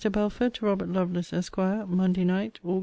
[0.11, 1.59] BELFORD, TO ROBERT LOVELACE, ESQ.
[1.85, 2.79] MONDAY NIGHT, AUG.